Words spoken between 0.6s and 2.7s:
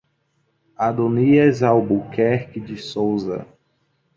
Adonias Albuquerque